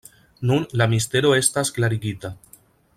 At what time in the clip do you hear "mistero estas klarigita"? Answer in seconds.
0.95-2.37